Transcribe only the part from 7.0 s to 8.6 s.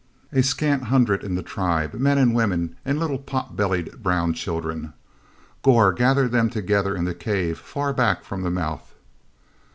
the cave far back from the